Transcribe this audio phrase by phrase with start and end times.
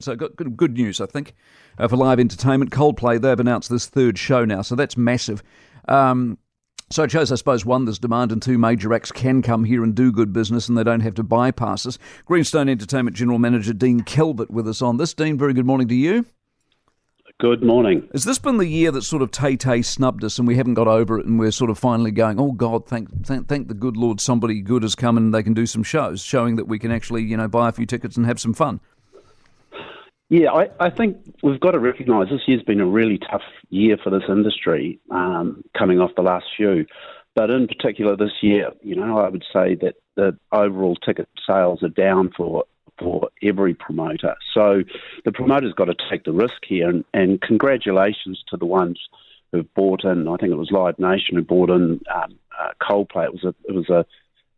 [0.00, 1.34] So got good, good news, I think,
[1.78, 2.70] uh, for live entertainment.
[2.70, 5.42] Coldplay, they've announced this third show now, so that's massive.
[5.88, 6.38] Um,
[6.90, 9.84] so it shows, I suppose, one, there's demand, and two, major acts can come here
[9.84, 11.98] and do good business and they don't have to bypass us.
[12.24, 15.14] Greenstone Entertainment General Manager Dean Calvert with us on this.
[15.14, 16.26] Dean, very good morning to you.
[17.38, 18.08] Good morning.
[18.12, 20.74] Has this been the year that sort of Tay Tay snubbed us and we haven't
[20.74, 23.74] got over it and we're sort of finally going, oh God, thank, thank, thank the
[23.74, 26.78] good Lord somebody good has come and they can do some shows, showing that we
[26.78, 28.80] can actually, you know, buy a few tickets and have some fun?
[30.30, 33.98] Yeah, I, I think we've got to recognise this year's been a really tough year
[34.02, 36.86] for this industry, um, coming off the last few.
[37.34, 41.82] But in particular this year, you know, I would say that the overall ticket sales
[41.82, 42.64] are down for
[42.96, 44.36] for every promoter.
[44.54, 44.82] So
[45.24, 49.00] the promoter's got to take the risk here, and, and congratulations to the ones
[49.50, 50.28] who've bought in.
[50.28, 53.24] I think it was Live Nation who bought in um, uh, Coldplay.
[53.24, 54.04] It was a, it was a,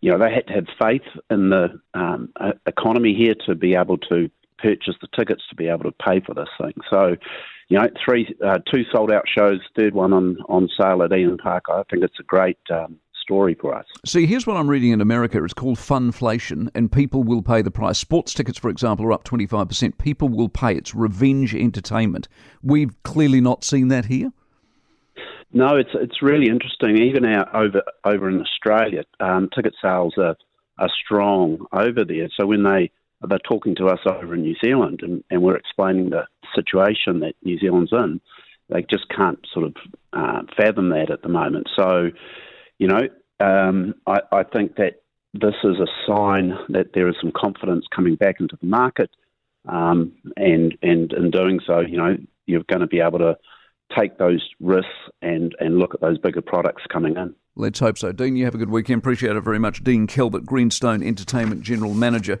[0.00, 2.32] you know, they had to have faith in the um,
[2.64, 6.34] economy here to be able to purchase the tickets to be able to pay for
[6.34, 6.74] this thing.
[6.90, 7.16] So,
[7.68, 11.38] you know, three, uh, two sold out shows, third one on on sale at Eden
[11.38, 11.64] Park.
[11.70, 13.84] I think it's a great um, story for us.
[14.06, 15.42] See, here's what I'm reading in America.
[15.44, 17.98] It's called funflation, and people will pay the price.
[17.98, 19.98] Sports tickets, for example, are up 25%.
[19.98, 20.74] People will pay.
[20.74, 22.26] It's revenge entertainment.
[22.62, 24.32] We've clearly not seen that here.
[25.52, 26.98] No, it's it's really interesting.
[26.98, 30.36] Even out over over in Australia, um, ticket sales are
[30.78, 32.28] are strong over there.
[32.38, 32.90] So when they
[33.26, 37.34] they're talking to us over in New Zealand, and, and we're explaining the situation that
[37.42, 38.20] New Zealand's in,
[38.68, 39.74] they just can't sort of
[40.12, 41.68] uh, fathom that at the moment.
[41.76, 42.10] So
[42.78, 43.00] you know,
[43.40, 45.02] um, I, I, think that
[45.34, 49.10] this is a sign that there is some confidence coming back into the market,
[49.68, 53.36] um, and and in doing so, you know, you're going to be able to
[53.96, 54.88] take those risks
[55.22, 57.34] and and look at those bigger products coming in.
[57.56, 58.12] Let's hope so.
[58.12, 59.00] Dean, you have a good weekend.
[59.00, 59.82] Appreciate it very much.
[59.82, 62.40] Dean Calvert, Greenstone Entertainment General Manager.